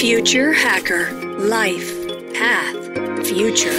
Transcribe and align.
Future 0.00 0.54
Hacker 0.54 1.12
Life 1.42 2.08
Path 2.32 3.26
Future. 3.26 3.70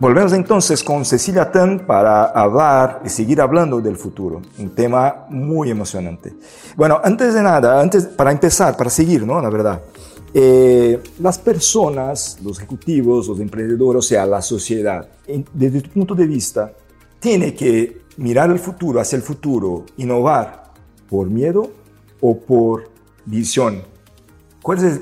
Volvemos 0.00 0.32
entonces 0.32 0.82
con 0.82 1.04
Cecilia 1.04 1.52
Tan 1.52 1.86
para 1.86 2.24
hablar 2.24 3.02
y 3.04 3.10
seguir 3.10 3.38
hablando 3.42 3.82
del 3.82 3.98
futuro, 3.98 4.40
un 4.58 4.70
tema 4.70 5.26
muy 5.28 5.68
emocionante. 5.70 6.32
Bueno, 6.74 6.98
antes 7.04 7.34
de 7.34 7.42
nada, 7.42 7.78
antes, 7.78 8.06
para 8.06 8.32
empezar, 8.32 8.78
para 8.78 8.88
seguir, 8.88 9.26
¿no? 9.26 9.38
La 9.42 9.50
verdad, 9.50 9.82
eh, 10.32 10.98
las 11.20 11.38
personas, 11.38 12.38
los 12.42 12.56
ejecutivos, 12.56 13.28
los 13.28 13.40
emprendedores, 13.40 13.98
o 13.98 14.08
sea, 14.08 14.24
la 14.24 14.40
sociedad, 14.40 15.06
desde 15.52 15.82
tu 15.82 15.90
punto 15.90 16.14
de 16.14 16.26
vista, 16.26 16.72
tiene 17.20 17.52
que 17.52 18.04
mirar 18.16 18.50
el 18.50 18.58
futuro, 18.58 19.00
hacia 19.00 19.16
el 19.16 19.22
futuro, 19.22 19.84
innovar 19.98 20.72
por 21.10 21.28
miedo 21.28 21.84
o 22.20 22.38
por 22.38 22.90
visión. 23.24 23.82
¿Cuál 24.62 24.84
es 24.84 25.00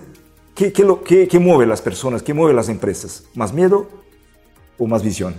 qué, 0.54 0.72
qué, 0.72 0.84
qué, 1.04 1.28
¿Qué 1.28 1.38
mueve 1.38 1.66
las 1.66 1.82
personas? 1.82 2.22
¿Qué 2.22 2.34
mueve 2.34 2.54
las 2.54 2.68
empresas? 2.68 3.24
¿Más 3.34 3.52
miedo 3.52 3.88
o 4.78 4.86
más 4.86 5.02
visión? 5.02 5.34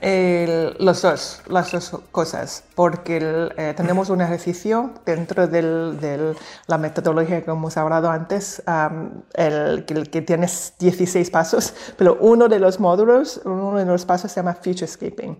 Los 0.00 1.02
dos, 1.02 1.42
las 1.48 1.72
dos 1.72 1.92
cosas, 2.12 2.62
porque 2.76 3.18
eh, 3.56 3.74
tenemos 3.76 4.10
un 4.10 4.20
ejercicio 4.20 4.92
dentro 5.04 5.48
de 5.48 6.34
la 6.66 6.78
metodología 6.78 7.42
que 7.42 7.50
hemos 7.50 7.76
hablado 7.76 8.08
antes, 8.08 8.62
um, 8.66 9.22
el, 9.34 9.84
el, 9.88 10.10
que 10.10 10.22
tienes 10.22 10.74
16 10.78 11.30
pasos, 11.30 11.74
pero 11.96 12.16
uno 12.20 12.48
de 12.48 12.60
los 12.60 12.78
módulos, 12.78 13.40
uno 13.44 13.76
de 13.76 13.84
los 13.84 14.04
pasos 14.04 14.30
se 14.30 14.40
llama 14.40 14.54
Futurescaping. 14.54 15.36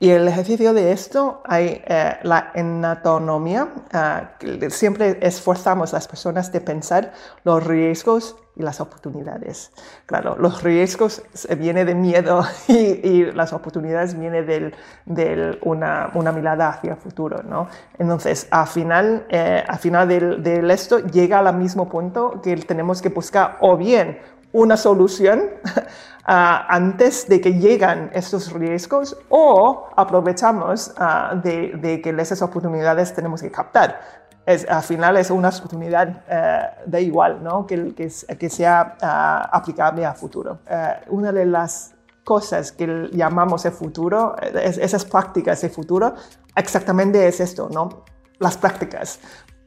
Y 0.00 0.10
el 0.10 0.26
ejercicio 0.26 0.72
de 0.72 0.90
esto 0.90 1.40
hay 1.44 1.80
eh, 1.86 2.16
la 2.24 2.50
enatonomía, 2.54 3.68
uh, 3.94 4.70
siempre 4.70 5.18
esforzamos 5.22 5.92
las 5.92 6.08
personas 6.08 6.50
de 6.50 6.60
pensar 6.60 7.12
los 7.44 7.64
riesgos 7.64 8.34
y 8.54 8.62
las 8.62 8.80
oportunidades. 8.80 9.72
Claro, 10.06 10.36
los 10.38 10.62
riesgos 10.62 11.22
vienen 11.58 11.86
de 11.86 11.94
miedo 11.94 12.44
y, 12.68 13.24
las 13.32 13.52
oportunidades 13.52 14.18
vienen 14.18 14.74
de 15.06 15.58
una, 15.62 16.10
una, 16.14 16.32
mirada 16.32 16.68
hacia 16.68 16.92
el 16.92 16.96
futuro, 16.96 17.42
¿no? 17.42 17.68
Entonces, 17.98 18.46
al 18.50 18.66
final, 18.66 19.26
eh, 19.28 19.64
al 19.66 19.78
final 19.78 20.08
del, 20.08 20.70
esto 20.70 20.98
llega 20.98 21.38
al 21.38 21.56
mismo 21.56 21.88
punto 21.88 22.40
que 22.42 22.56
tenemos 22.56 23.00
que 23.00 23.08
buscar 23.08 23.56
o 23.60 23.76
bien 23.76 24.18
una 24.52 24.76
solución 24.76 25.44
antes 26.24 27.26
de 27.26 27.40
que 27.40 27.54
lleguen 27.54 28.10
estos 28.12 28.52
riesgos 28.52 29.16
o 29.28 29.88
aprovechamos 29.96 30.94
uh, 30.98 31.40
de, 31.40 31.72
de, 31.80 32.00
que 32.00 32.10
esas 32.10 32.42
oportunidades 32.42 33.12
tenemos 33.14 33.42
que 33.42 33.50
captar 33.50 34.21
es, 34.46 34.68
al 34.68 34.82
final 34.82 35.16
es 35.16 35.30
una 35.30 35.48
oportunidad 35.48 36.24
uh, 36.28 36.90
de 36.90 37.02
igual, 37.02 37.42
¿no? 37.42 37.66
que, 37.66 37.94
que, 37.94 38.50
sea 38.50 38.96
uh, 39.00 39.56
aplicable 39.56 40.04
a 40.04 40.14
futuro. 40.14 40.58
Uh, 40.68 41.14
una 41.16 41.32
de 41.32 41.46
las 41.46 41.94
cosas 42.24 42.72
que 42.72 43.08
llamamos 43.12 43.64
el 43.64 43.72
futuro, 43.72 44.36
es, 44.40 44.78
esas 44.78 45.04
prácticas 45.04 45.60
de 45.60 45.68
futuro, 45.68 46.14
exactamente 46.56 47.26
es 47.26 47.40
esto, 47.40 47.68
¿no? 47.70 48.04
las 48.38 48.58
prácticas. 48.58 49.20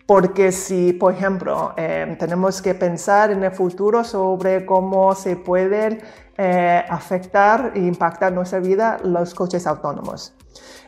Porque 0.06 0.52
si, 0.52 0.94
por 0.94 1.14
ejemplo, 1.14 1.74
eh, 1.78 2.16
tenemos 2.20 2.62
que 2.62 2.76
pensar 2.76 3.32
en 3.32 3.44
el 3.44 3.52
futuro 3.52 4.04
sobre 4.04 4.64
cómo 4.66 5.16
se 5.16 5.36
pueden 5.36 6.04
eh, 6.38 6.86
afectar 6.88 7.72
e 7.74 7.80
impactar 7.80 8.32
nuestra 8.32 8.60
vida 8.60 9.00
los 9.04 9.34
coches 9.34 9.66
autónomos. 9.66 10.36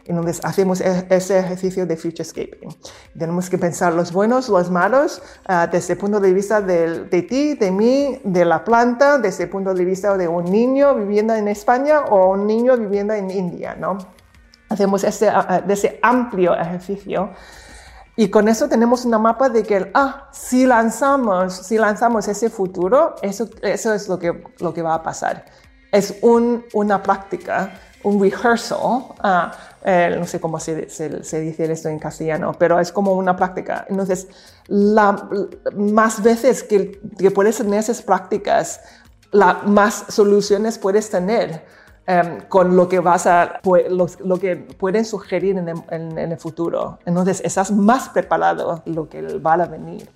Entonces 0.08 0.39
hacemos 0.44 0.81
e-, 0.81 1.05
ese 1.09 1.39
ejercicio 1.39 1.86
de 1.86 1.97
futurescaping. 1.97 2.69
Tenemos 3.17 3.50
que 3.50 3.58
pensar 3.58 3.94
los 3.94 4.11
buenos, 4.11 4.50
los 4.50 4.72
malos, 4.72 5.22
uh, 5.50 5.69
desde 5.72 5.94
el 5.94 6.00
punto 6.00 6.19
de 6.19 6.33
vista 6.33 6.61
de, 6.61 7.05
de, 7.05 7.22
ti, 7.23 7.55
de 7.55 7.72
mí, 7.72 8.19
de 8.23 8.45
la 8.45 8.63
planta, 8.63 9.17
desde 9.17 9.44
el 9.44 9.50
punto 9.50 9.73
de 9.73 9.85
vista 9.85 10.17
de 10.17 10.28
un 10.28 10.45
niño 10.45 10.95
viviendo 10.95 11.33
en 11.33 11.47
España 11.47 12.01
o 12.09 12.31
un 12.31 12.47
niño 12.47 12.78
viviendo 12.78 13.13
en 13.13 13.29
India, 13.29 13.75
¿no? 13.75 13.97
Hacemos 14.69 15.03
ese, 15.03 15.28
uh, 15.28 15.69
ese 15.69 16.00
amplio 16.01 16.56
ejercicio. 16.56 17.31
Y 18.19 18.29
con 18.29 18.47
eso 18.47 18.67
tenemos 18.67 19.06
una 19.06 19.19
mapa 19.19 19.47
de 19.47 19.62
que, 19.62 19.91
ah, 19.94 20.29
si 20.31 20.66
lanzamos, 20.66 21.53
si 21.53 21.78
lanzamos 21.78 22.28
ese 22.28 22.50
futuro, 22.50 23.16
eso, 23.22 23.47
eso 23.62 23.94
es 23.94 24.07
lo 24.07 24.17
que, 24.17 24.44
lo 24.59 24.73
que 24.73 24.81
va 24.81 24.96
a 24.96 25.03
pasar. 25.03 25.46
Es 25.91 26.17
un, 26.22 26.66
una 26.73 27.03
práctica 27.03 27.72
un 28.03 28.22
rehearsal, 28.22 28.80
uh, 28.80 29.52
eh, 29.84 30.16
no 30.18 30.25
sé 30.25 30.40
cómo 30.40 30.59
se, 30.59 30.75
dice 30.75 31.72
esto 31.72 31.90
en 31.90 32.00
castellano, 32.00 32.53
pero 32.58 32.80
es 32.80 32.91
como 32.91 33.13
una 33.13 33.35
práctica. 33.35 33.85
Entonces, 33.90 34.28
la, 34.68 35.30
más 35.75 36.22
veces 36.22 36.63
que, 36.63 37.00
puedes 37.34 37.58
tener 37.58 37.80
esas 37.80 38.02
prácticas, 38.02 38.81
la, 39.31 39.62
más 39.66 40.06
soluciones 40.09 40.78
puedes 40.78 41.09
tener 41.09 41.66
um, 42.08 42.41
con 42.50 42.75
lo 42.75 42.88
que 42.88 43.00
vas 43.00 43.28
a, 43.28 43.59
lo, 43.90 44.08
lo 44.24 44.38
que 44.38 44.56
pueden 44.56 45.06
sugerir 45.06 45.58
en 45.58 46.18
el, 46.18 46.38
futuro. 46.38 47.00
Entonces, 47.06 47.41
estás 47.44 47.72
más 47.72 48.09
preparado 48.09 48.84
lo 48.85 49.09
que 49.09 49.22
va 49.40 49.53
a 49.53 49.68
venir. 49.68 50.09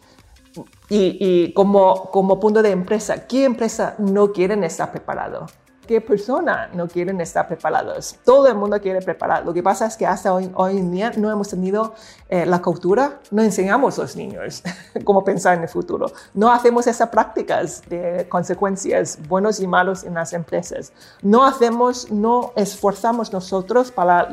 Y, 0.90 1.54
como 1.54 2.40
punto 2.42 2.62
de 2.62 2.72
empresa, 2.72 3.26
¿qué 3.26 3.46
empresa 3.46 3.96
no 4.00 4.34
quiere 4.34 4.66
estar 4.66 4.92
preparado? 4.92 5.48
Qué 5.88 6.02
persona 6.02 6.70
no 6.74 6.88
quieren 6.88 7.20
estar 7.22 7.48
preparados. 7.48 8.16
Todo 8.24 8.48
el 8.48 8.56
mundo 8.56 8.80
quiere 8.80 9.02
preparar. 9.02 9.46
Lo 9.46 9.54
que 9.54 9.64
pasa 9.64 9.86
es 9.86 9.98
que 9.98 10.06
hasta 10.06 10.34
hoy, 10.34 10.78
en 10.78 10.92
día 10.92 11.12
no 11.18 11.32
hemos 11.32 11.50
tenido 11.50 11.94
eh, 12.30 12.46
la 12.46 12.62
cultura, 12.62 13.20
no 13.32 13.42
enseñamos 13.42 13.98
a 14.00 14.04
los 14.04 14.16
niños 14.16 14.64
cómo 15.04 15.24
pensar 15.24 15.58
en 15.58 15.64
el 15.64 15.70
futuro. 15.70 16.12
No 16.34 16.52
hacemos 16.52 16.88
esas 16.88 17.10
prácticas 17.10 17.82
de 17.90 18.28
consecuencias 18.30 19.20
buenos 19.28 19.60
y 19.60 19.68
malos 19.68 20.04
en 20.04 20.14
las 20.14 20.34
empresas. 20.34 20.94
No 21.22 21.46
hacemos, 21.46 22.12
no 22.12 22.54
esforzamos 22.56 23.34
nosotros 23.34 23.92
para, 23.92 24.30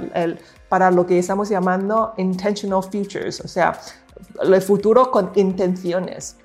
para 0.68 0.90
lo 0.90 1.06
que 1.06 1.18
estamos 1.18 1.48
llamando 1.48 2.14
intentional 2.16 2.82
futures, 2.82 3.40
o 3.40 3.48
sea, 3.48 3.78
el 4.42 4.62
futuro 4.62 5.10
con 5.10 5.32
intenciones. 5.34 6.36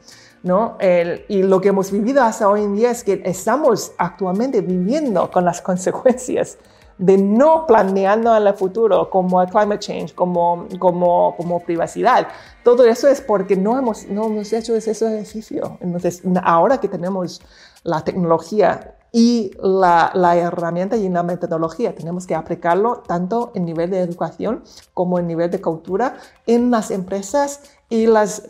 ¿No? 0.44 0.78
El, 0.80 1.26
y 1.30 1.42
lo 1.42 1.60
que 1.62 1.70
hemos 1.70 1.92
vivido 1.92 2.22
hasta 2.22 2.48
hoy 2.48 2.64
en 2.64 2.76
día 2.76 2.92
es 2.92 3.04
que 3.04 3.22
estamos 3.26 3.94
actualmente 3.98 4.62
viviendo 4.62 5.32
con 5.32 5.46
las 5.46 5.62
consecuencias 5.70 6.58
de 6.98 7.18
no 7.18 7.66
planeando 7.66 8.36
en 8.38 8.46
el 8.46 8.54
futuro 8.54 9.10
como 9.10 9.42
el 9.42 9.50
climate 9.50 9.80
change, 9.80 10.14
como, 10.14 10.68
como, 10.78 11.36
como 11.36 11.60
privacidad. 11.62 12.28
Todo 12.64 12.86
eso 12.86 13.08
es 13.08 13.20
porque 13.20 13.56
no 13.56 13.80
hemos, 13.80 14.06
no 14.08 14.26
hemos 14.26 14.54
hecho 14.54 14.76
ese 14.76 14.92
ejercicio. 14.92 15.78
Entonces, 15.82 16.22
ahora 16.44 16.80
que 16.80 16.88
tenemos 16.88 17.42
la 17.84 18.04
tecnología 18.04 18.96
y 19.16 19.52
la, 19.62 20.12
la, 20.16 20.36
herramienta 20.36 20.98
y 20.98 21.08
la 21.08 21.22
metodología. 21.22 21.94
Tenemos 21.94 22.26
que 22.26 22.34
aplicarlo 22.34 23.04
tanto 23.08 23.52
en 23.54 23.64
nivel 23.64 23.92
de 23.92 24.00
educación 24.00 24.64
como 24.94 25.20
en 25.20 25.28
nivel 25.28 25.52
de 25.52 25.62
cultura 25.62 26.18
en 26.48 26.72
las 26.72 26.90
empresas 26.90 27.62
y 27.90 28.08
las 28.08 28.48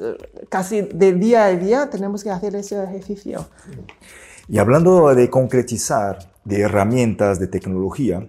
casi 0.47 0.81
de 0.81 1.13
día 1.13 1.46
a 1.46 1.52
día 1.52 1.90
tenemos 1.90 2.23
que 2.23 2.29
hacer 2.31 2.56
ese 2.56 2.81
ejercicio. 2.81 3.46
Y 4.47 4.57
hablando 4.57 5.13
de 5.13 5.29
concretizar, 5.29 6.31
de 6.46 6.62
herramientas, 6.62 7.40
de 7.40 7.47
tecnología, 7.47 8.25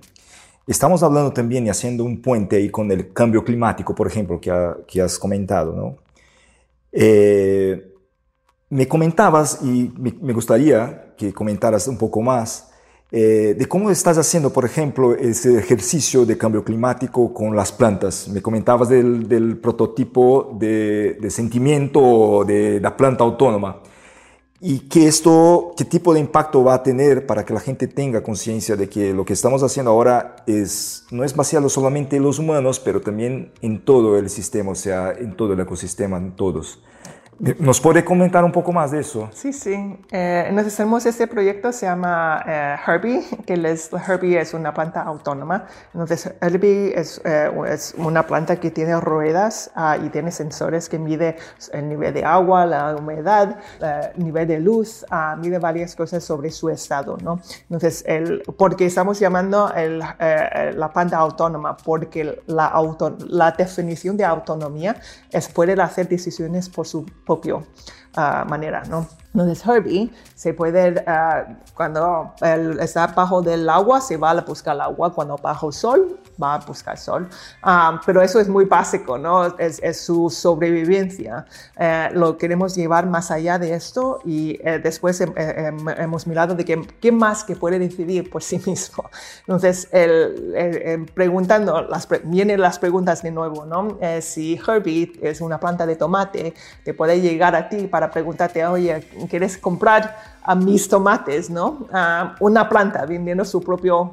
estamos 0.67 1.05
hablando 1.05 1.33
también 1.33 1.67
y 1.67 1.71
haciendo 1.71 2.05
un 2.05 2.21
puente 2.21 2.57
ahí 2.57 2.69
con 2.69 2.91
el 2.91 3.13
cambio 3.13 3.45
climático, 3.45 3.95
por 3.95 4.09
ejemplo, 4.09 4.41
que, 4.41 4.51
ha, 4.51 4.77
que 4.89 5.03
has 5.03 5.19
comentado, 5.21 5.73
¿no? 5.73 5.97
Eh, 6.91 7.94
me 8.71 8.89
comentabas 8.89 9.61
y 9.63 9.93
me, 9.97 10.33
gustaría 10.33 11.15
que 11.17 11.33
comentaras 11.33 11.87
un 11.89 11.99
poco 11.99 12.23
más 12.23 12.71
eh, 13.13 13.55
de 13.57 13.67
cómo 13.67 13.91
estás 13.91 14.19
haciendo, 14.19 14.53
por 14.53 14.65
ejemplo, 14.65 15.15
ese 15.15 15.59
ejercicio 15.59 16.27
de 16.27 16.37
cambio 16.37 16.65
climático 16.65 17.33
con 17.33 17.55
las 17.55 17.71
plantas. 17.71 18.29
Me 18.29 18.43
comentabas 18.43 18.89
del, 18.89 19.59
prototipo 19.63 20.57
de, 20.59 21.19
sentimiento 21.31 22.45
de 22.47 22.81
la 22.81 22.97
planta 22.97 23.23
autónoma 23.23 23.81
y 24.61 24.89
qué 24.89 25.11
tipo 25.91 26.15
de 26.15 26.21
impacto 26.21 26.65
va 26.65 26.75
a 26.75 26.83
tener 26.83 27.27
para 27.27 27.45
que 27.45 27.53
la 27.53 27.61
gente 27.61 27.87
tenga 27.87 28.23
conciencia 28.23 28.77
de 28.77 28.89
que 28.89 29.13
lo 29.13 29.25
que 29.25 29.35
estamos 29.35 29.63
haciendo 29.63 29.91
ahora 29.91 30.37
no 31.11 31.23
es 31.23 31.37
vaciado 31.37 31.69
solamente 31.69 32.17
en 32.17 32.23
los 32.23 32.39
humanos, 32.39 32.81
pero 32.81 33.03
también 33.03 33.53
en 33.61 33.85
todo 33.85 34.17
el 34.19 34.31
sistema, 34.31 34.71
o 34.73 34.75
sea, 34.75 35.13
en 35.13 35.37
todo 35.37 35.53
el 35.53 35.61
ecosistema, 35.61 36.17
en 36.17 36.35
todos. 36.35 36.81
¿Nos 37.39 37.81
puede 37.81 38.05
comentar 38.05 38.45
un 38.45 38.53
poco 38.53 38.73
más 38.73 38.93
de 38.93 39.01
eso? 39.01 39.29
Sí, 39.33 39.53
sí. 39.53 39.99
Eh, 40.13 40.55
tenemos 40.77 41.05
este 41.05 41.27
proyecto, 41.27 41.73
se 41.73 41.87
llama 41.87 42.43
eh, 42.47 42.77
Herbie, 42.87 43.25
que 43.45 43.57
les, 43.57 43.91
Herbie 43.93 44.39
es 44.39 44.55
una 44.55 44.73
planta 44.73 45.03
autónoma. 45.03 45.67
Entonces 45.93 46.33
Herbie 46.41 46.93
es, 46.95 47.21
eh, 47.25 47.51
es 47.69 47.95
una 47.99 48.27
planta 48.27 48.57
que 48.57 48.71
tiene 48.71 49.01
ruedas 49.01 49.71
ah, 49.75 49.97
y 49.97 50.11
tiene 50.11 50.31
sensores 50.31 50.89
que 50.89 50.99
mide 50.99 51.37
el 51.73 51.89
nivel 51.89 52.15
de 52.15 52.25
agua, 52.25 52.67
la 52.67 52.95
humedad, 52.95 53.59
el 53.81 54.25
nivel 54.25 54.47
de 54.47 54.61
luz, 54.61 55.05
ah, 55.11 55.37
mide 55.37 55.59
varias 55.59 55.97
cosas 55.97 56.23
sobre 56.23 56.51
su 56.51 56.69
estado, 56.69 57.17
¿no? 57.23 57.41
Entonces, 57.63 58.05
el, 58.07 58.43
porque 58.57 58.87
estamos 58.87 59.19
llamando 59.19 59.73
el, 59.75 59.99
la 59.99 60.91
planta 60.93 61.19
autónoma, 61.19 61.77
porque 61.77 62.43
la, 62.47 62.67
auto, 62.67 63.17
la 63.27 63.51
definición 63.51 64.17
de 64.17 64.25
autonomía 64.25 64.97
es 65.31 65.49
poder 65.49 65.81
hacer 65.81 66.09
decisiones 66.09 66.69
por 66.69 66.87
su 66.87 67.05
propio 67.25 67.65
uh, 68.17 68.49
manera, 68.49 68.83
¿no? 68.89 69.07
Entonces 69.33 69.67
Herbie 69.67 70.13
se 70.35 70.55
puede, 70.55 70.93
uh, 70.93 71.55
cuando 71.75 72.33
él 72.41 72.79
está 72.81 73.09
bajo 73.09 73.43
del 73.43 73.69
agua, 73.69 74.01
se 74.01 74.17
va 74.17 74.31
a 74.31 74.41
buscar 74.43 74.77
el 74.77 74.83
agua, 74.83 75.13
cuando 75.13 75.37
bajo 75.37 75.69
el 75.69 75.73
sol, 75.73 76.21
va 76.43 76.55
a 76.55 76.59
buscar 76.59 76.99
sol. 76.99 77.29
Um, 77.65 78.01
pero 78.05 78.23
eso 78.23 78.41
es 78.41 78.49
muy 78.49 78.65
básico, 78.65 79.19
¿no? 79.19 79.47
Es, 79.59 79.81
es 79.83 80.01
su 80.01 80.31
sobrevivencia. 80.31 81.47
Eh, 81.79 82.09
lo 82.13 82.37
queremos 82.37 82.75
llevar 82.75 83.07
más 83.07 83.31
allá 83.31 83.59
de 83.59 83.75
esto 83.75 84.21
y 84.25 84.59
eh, 84.63 84.81
después 84.83 85.21
eh, 85.21 85.73
hemos 85.99 86.27
mirado 86.27 86.55
de 86.55 86.65
qué 86.65 87.13
más 87.13 87.45
que 87.45 87.57
puede 87.57 87.79
decidir 87.79 88.31
por 88.31 88.43
sí 88.43 88.61
mismo. 88.67 89.11
Entonces, 89.41 89.89
el, 89.93 91.07
preguntando, 91.15 91.83
las, 91.83 92.09
vienen 92.25 92.61
las 92.61 92.79
preguntas 92.79 93.23
de 93.23 93.31
nuevo, 93.31 93.65
¿no? 93.65 93.99
si 94.21 94.61
Herbie 94.67 95.13
es 95.23 95.41
una 95.41 95.59
planta 95.59 95.87
de 95.87 95.97
tomate, 95.97 96.55
te 96.85 96.95
puede 96.95 97.21
llegar 97.21 97.55
a 97.55 97.69
ti 97.69 97.87
para 97.87 98.11
preguntarte, 98.11 98.65
oye, 98.67 99.07
¿quieres 99.29 99.59
comprar 99.59 100.17
a 100.43 100.55
mis 100.55 100.89
tomates, 100.89 101.51
¿no? 101.51 101.87
una 102.41 102.69
planta 102.69 103.05
vendiendo 103.07 103.45
su 103.45 103.61
propio 103.61 104.11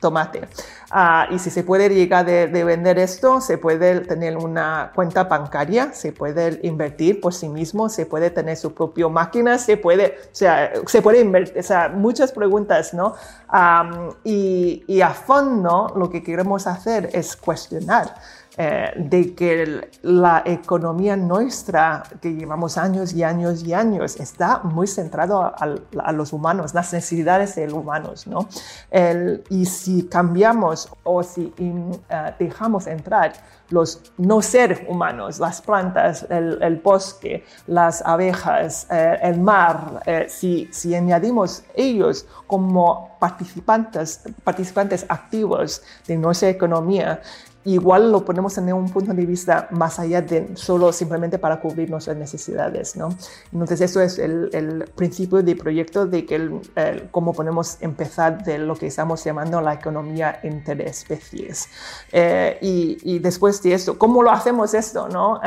tomate. 0.00 0.42
Ah, 0.90 1.26
y 1.30 1.38
si 1.38 1.50
se 1.50 1.62
puede 1.62 1.88
llegar 1.88 2.24
de, 2.24 2.64
vender 2.64 2.98
esto, 2.98 3.40
se 3.40 3.58
puede 3.58 4.00
tener 4.00 4.36
una 4.36 4.92
cuenta 4.94 5.24
bancaria, 5.24 5.92
se 5.92 6.12
puede 6.12 6.60
invertir 6.62 7.20
por 7.20 7.34
sí 7.34 7.48
mismo, 7.48 7.88
se 7.88 8.06
puede 8.06 8.30
tener 8.30 8.56
su 8.56 8.72
propia 8.72 9.08
máquina, 9.08 9.58
se 9.58 9.76
puede, 9.76 10.18
o 10.24 10.34
sea, 10.34 10.72
se 10.86 11.02
puede 11.02 11.20
invertir, 11.20 11.58
o 11.58 11.62
sea, 11.62 11.88
muchas 11.88 12.32
preguntas, 12.32 12.94
¿no? 12.94 13.14
y, 14.24 14.84
y 14.86 15.00
a 15.00 15.10
fondo 15.10 15.92
lo 15.96 16.10
que 16.10 16.22
queremos 16.22 16.66
hacer 16.66 17.10
es 17.12 17.36
cuestionar. 17.36 18.14
Eh, 18.58 18.90
de 18.96 19.34
que 19.34 19.90
la 20.00 20.42
economía 20.46 21.14
nuestra, 21.14 22.02
que 22.22 22.32
llevamos 22.32 22.78
años 22.78 23.12
y 23.12 23.22
años 23.22 23.62
y 23.62 23.74
años, 23.74 24.18
está 24.18 24.60
muy 24.60 24.86
centrado 24.86 25.42
a, 25.42 26.12
los 26.12 26.32
humanos, 26.32 26.72
las 26.72 26.90
necesidades 26.90 27.54
de 27.54 27.66
los 27.66 27.74
humanos, 27.74 28.26
¿no? 28.26 28.48
y 29.50 29.66
si 29.66 30.04
cambiamos 30.04 30.88
o 31.02 31.22
si 31.22 31.52
eh, 31.58 32.34
dejamos 32.38 32.86
entrar 32.86 33.34
los 33.68 34.00
no 34.16 34.40
ser 34.40 34.86
humanos, 34.88 35.38
las 35.38 35.60
plantas, 35.60 36.26
el, 36.30 36.80
bosque, 36.82 37.44
las 37.66 38.00
abejas, 38.06 38.86
eh, 38.90 39.18
el 39.20 39.38
mar, 39.38 40.02
si, 40.28 40.66
si 40.72 40.94
añadimos 40.94 41.62
ellos 41.74 42.26
como 42.46 43.16
participantes, 43.18 44.22
participantes 44.44 45.04
activos 45.10 45.82
de 46.06 46.16
nuestra 46.16 46.48
economía, 46.48 47.20
igual 47.66 48.12
lo 48.12 48.24
podemos 48.24 48.54
tener 48.54 48.74
un 48.74 48.88
punto 48.88 49.12
de 49.12 49.26
vista 49.26 49.68
más 49.70 49.98
allá 49.98 50.22
de 50.22 50.56
solo 50.56 50.92
simplemente 50.92 51.38
para 51.38 51.60
cubrir 51.60 51.90
nuestras 51.90 52.16
necesidades, 52.16 52.96
¿no? 52.96 53.08
Entonces 53.52 53.80
eso 53.80 54.00
es 54.00 54.18
el, 54.18 54.50
el 54.52 54.84
principio 54.94 55.42
del 55.42 55.56
proyecto 55.56 56.06
de 56.06 56.24
que 56.24 56.36
el, 56.36 56.60
cómo 57.10 57.32
podemos 57.32 57.78
empezar 57.80 58.44
de 58.44 58.58
lo 58.58 58.76
que 58.76 58.86
estamos 58.86 59.24
llamando 59.24 59.60
la 59.60 59.74
economía 59.74 60.40
interespecies. 60.42 61.68
Eh, 62.12 62.58
y, 62.60 62.98
y, 63.02 63.18
después 63.18 63.62
de 63.62 63.74
esto, 63.74 63.98
¿cómo 63.98 64.22
lo 64.22 64.30
hacemos 64.30 64.72
esto, 64.74 65.08
no? 65.08 65.40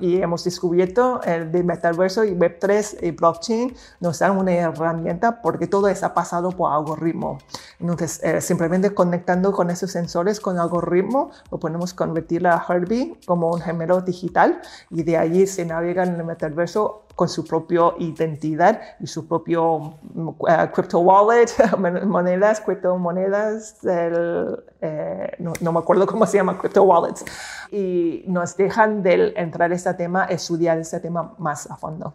y 0.00 0.22
hemos 0.22 0.44
descubierto 0.44 1.20
el 1.22 1.50
de 1.50 1.62
metaverso 1.62 2.24
y 2.24 2.30
Web3 2.30 3.02
y 3.02 3.10
blockchain 3.10 3.74
nos 4.00 4.18
dan 4.18 4.36
una 4.36 4.52
herramienta 4.52 5.42
porque 5.42 5.66
todo 5.66 5.88
está 5.88 6.14
pasado 6.14 6.50
por 6.50 6.72
algoritmo. 6.72 7.38
Entonces, 7.78 8.20
eh, 8.22 8.40
simplemente 8.40 8.94
conectando 8.94 9.52
con 9.52 9.70
esos 9.70 9.90
sensores 9.90 10.40
con 10.40 10.58
algoritmo, 10.58 11.30
podemos 11.60 11.92
convertirla 11.92 12.56
a 12.56 12.72
Herbie 12.72 13.18
como 13.26 13.50
un 13.50 13.60
gemelo 13.60 14.00
digital 14.00 14.60
y 14.90 15.02
de 15.02 15.16
allí 15.16 15.46
se 15.46 15.64
navega 15.64 16.04
en 16.04 16.14
el 16.14 16.24
metaverso 16.24 17.06
con 17.16 17.28
su 17.30 17.44
propia 17.44 17.94
identidad 17.98 18.80
y 19.00 19.06
su 19.06 19.26
propio 19.26 19.76
uh, 20.14 20.34
crypto 20.72 20.98
wallet, 21.00 21.48
monedas, 22.04 22.60
criptomonedas, 22.60 23.78
eh, 23.84 25.36
no, 25.38 25.72
me 25.72 25.78
acuerdo 25.78 26.06
cómo 26.06 26.26
se 26.26 26.36
llama, 26.36 26.58
crypto 26.58 26.82
wallets. 26.82 27.24
Y 27.70 28.22
nos 28.26 28.56
dejan 28.56 29.02
de 29.02 29.32
entrar 29.36 29.70
en 29.70 29.76
este 29.76 29.94
tema, 29.94 30.26
estudiar 30.26 30.78
este 30.78 31.00
tema 31.00 31.34
más 31.38 31.70
a 31.70 31.76
fondo. 31.76 32.12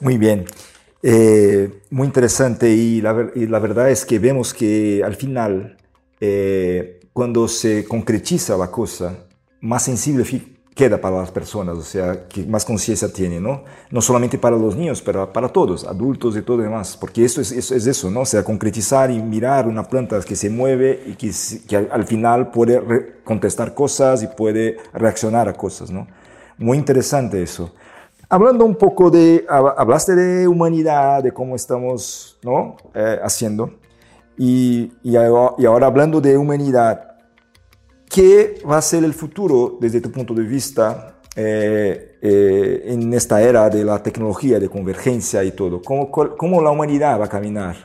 Muy 0.00 0.18
bien. 0.18 0.44
Eh, 1.02 1.82
muy 1.90 2.06
interesante 2.06 2.70
y 2.70 3.00
la, 3.00 3.30
y 3.34 3.46
la, 3.46 3.58
verdad 3.60 3.88
es 3.88 4.04
que 4.04 4.18
vemos 4.18 4.52
que 4.52 5.02
al 5.04 5.14
final 5.14 5.76
eh, 6.20 7.00
cuando 7.12 7.46
se 7.46 7.84
concretiza 7.84 8.56
la 8.56 8.70
cosa, 8.70 9.26
más 9.60 9.84
sensible 9.84 10.24
queda 10.78 11.00
para 11.00 11.16
las 11.16 11.32
personas, 11.32 11.76
o 11.76 11.82
sea, 11.82 12.28
que 12.28 12.44
más 12.46 12.64
conciencia 12.64 13.12
tiene, 13.12 13.40
¿no? 13.40 13.64
No 13.90 14.00
solamente 14.00 14.38
para 14.38 14.56
los 14.56 14.76
niños, 14.76 15.02
pero 15.02 15.32
para 15.32 15.48
todos, 15.48 15.84
adultos 15.84 16.36
y 16.36 16.42
todo 16.42 16.58
demás, 16.58 16.96
porque 16.96 17.24
eso 17.24 17.40
es, 17.40 17.50
eso 17.50 17.74
es 17.74 17.84
eso, 17.88 18.08
¿no? 18.12 18.20
O 18.20 18.24
sea, 18.24 18.44
concretizar 18.44 19.10
y 19.10 19.20
mirar 19.20 19.66
una 19.66 19.82
planta 19.82 20.20
que 20.20 20.36
se 20.36 20.48
mueve 20.48 21.02
y 21.06 21.14
que, 21.14 21.32
que 21.68 21.76
al 21.76 22.04
final 22.04 22.52
puede 22.52 23.16
contestar 23.24 23.74
cosas 23.74 24.22
y 24.22 24.28
puede 24.28 24.76
reaccionar 24.92 25.48
a 25.48 25.54
cosas, 25.54 25.90
¿no? 25.90 26.06
Muy 26.58 26.78
interesante 26.78 27.42
eso. 27.42 27.74
Hablando 28.30 28.64
un 28.64 28.76
poco 28.76 29.10
de, 29.10 29.46
hablaste 29.48 30.14
de 30.14 30.48
humanidad, 30.48 31.22
de 31.22 31.32
cómo 31.32 31.56
estamos, 31.56 32.38
¿no? 32.42 32.76
Eh, 32.94 33.18
haciendo. 33.22 33.78
Y, 34.36 34.92
y, 35.02 35.16
ahora 35.16 35.86
hablando 35.86 36.20
de 36.20 36.36
humanidad, 36.36 37.08
¿Qué 38.08 38.62
va 38.68 38.78
a 38.78 38.82
ser 38.82 39.04
el 39.04 39.12
futuro 39.12 39.76
desde 39.80 40.00
tu 40.00 40.10
punto 40.10 40.32
de 40.32 40.42
vista 40.42 41.18
eh, 41.36 42.18
eh, 42.22 42.82
en 42.86 43.12
esta 43.12 43.40
era 43.42 43.68
de 43.68 43.84
la 43.84 44.02
tecnología, 44.02 44.58
de 44.58 44.68
convergencia 44.68 45.44
y 45.44 45.52
todo? 45.52 45.82
¿Cómo, 45.82 46.10
cómo 46.10 46.62
la 46.62 46.70
humanidad 46.70 47.20
va 47.20 47.26
a 47.26 47.28
caminar? 47.28 47.76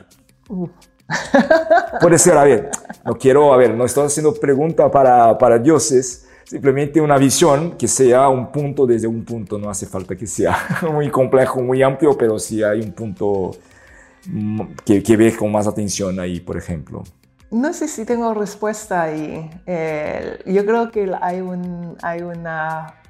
Puede 2.00 2.18
ser, 2.18 2.38
a 2.38 2.44
ver, 2.44 2.70
no 3.04 3.14
quiero, 3.16 3.52
a 3.52 3.56
ver, 3.58 3.74
no 3.74 3.84
estoy 3.84 4.06
haciendo 4.06 4.32
pregunta 4.34 4.90
para, 4.90 5.36
para 5.36 5.58
dioses, 5.58 6.23
simplemente 6.44 7.00
una 7.00 7.18
visión 7.18 7.76
que 7.76 7.88
sea 7.88 8.28
un 8.28 8.52
punto 8.52 8.86
desde 8.86 9.06
un 9.06 9.24
punto, 9.24 9.58
no 9.58 9.70
hace 9.70 9.86
falta 9.86 10.16
que 10.16 10.26
sea 10.26 10.56
muy 10.92 11.10
complejo, 11.10 11.62
muy 11.62 11.82
amplio, 11.82 12.16
pero 12.16 12.38
sí 12.38 12.62
hay 12.62 12.80
un 12.80 12.92
punto 12.92 13.52
mm, 14.26 14.60
que, 14.84 15.02
que 15.02 15.16
ve 15.16 15.36
con 15.36 15.50
más 15.50 15.66
atención 15.66 16.20
ahí, 16.20 16.40
por 16.40 16.56
ejemplo. 16.56 17.02
No 17.50 17.72
sé 17.72 17.86
si 17.86 18.04
tengo 18.04 18.34
respuesta 18.34 19.02
ahí. 19.02 19.48
Eh, 19.66 20.40
yo 20.46 20.66
creo 20.66 20.90
que 20.90 21.10
hay 21.20 21.40
un 21.40 21.96
hay 22.02 22.20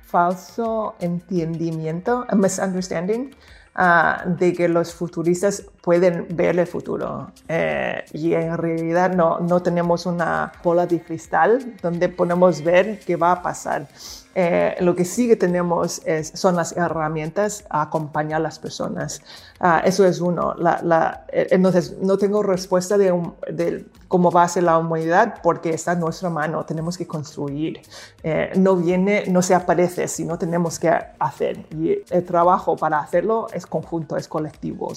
falso 0.02 0.94
entendimiento, 1.00 2.26
a 2.28 2.36
misunderstanding, 2.36 3.34
ah, 3.74 4.22
de 4.26 4.52
que 4.52 4.68
los 4.68 4.94
futuristas 4.94 5.64
pueden 5.84 6.26
ver 6.30 6.58
el 6.58 6.66
futuro. 6.66 7.30
Eh, 7.46 8.02
y 8.14 8.32
en 8.32 8.56
realidad 8.56 9.14
no, 9.14 9.38
no 9.40 9.60
tenemos 9.60 10.06
una 10.06 10.50
bola 10.62 10.86
de 10.86 11.02
cristal 11.02 11.76
donde 11.82 12.08
podemos 12.08 12.64
ver 12.64 13.00
qué 13.00 13.16
va 13.16 13.32
a 13.32 13.42
pasar. 13.42 13.86
Eh, 14.34 14.76
lo 14.80 14.96
que 14.96 15.04
sí 15.04 15.28
que 15.28 15.36
tenemos 15.36 16.00
es, 16.06 16.32
son 16.34 16.56
las 16.56 16.76
herramientas 16.76 17.64
a 17.68 17.82
acompañar 17.82 18.40
a 18.40 18.42
las 18.42 18.58
personas. 18.58 19.20
Ah, 19.60 19.82
eso 19.84 20.06
es 20.06 20.20
uno. 20.20 20.54
La, 20.54 21.26
entonces, 21.30 21.96
no 22.00 22.16
tengo 22.16 22.42
respuesta 22.42 22.96
de, 22.98 23.12
de 23.52 23.86
cómo 24.08 24.30
va 24.30 24.44
a 24.44 24.48
ser 24.48 24.62
la 24.62 24.78
humanidad 24.78 25.40
porque 25.42 25.70
está 25.70 25.92
en 25.92 26.00
nuestra 26.00 26.30
mano, 26.30 26.64
tenemos 26.64 26.96
que 26.96 27.06
construir. 27.06 27.80
Eh, 28.22 28.52
no 28.56 28.76
viene, 28.76 29.24
no 29.28 29.42
se 29.42 29.54
aparece, 29.54 30.08
sino 30.08 30.38
tenemos 30.38 30.78
que 30.78 30.88
hacer. 31.18 31.66
Y 31.70 31.98
el 32.10 32.24
trabajo 32.24 32.76
para 32.76 33.00
hacerlo 33.00 33.46
es 33.52 33.66
conjunto, 33.66 34.16
es 34.16 34.28
colectivo. 34.28 34.92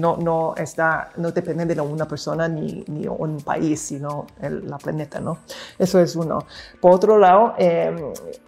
No, 0.00 0.16
no, 0.16 0.54
está, 0.56 1.10
no 1.16 1.30
depende 1.30 1.66
de 1.66 1.80
una 1.80 2.06
persona 2.06 2.48
ni, 2.48 2.84
ni 2.88 3.06
un 3.06 3.40
país, 3.42 3.80
sino 3.80 4.26
el 4.40 4.70
la 4.70 4.78
planeta, 4.78 5.20
¿no? 5.20 5.38
Eso 5.78 6.00
es 6.00 6.16
uno. 6.16 6.46
Por 6.80 6.92
otro 6.92 7.18
lado, 7.18 7.54
em, 7.58 7.96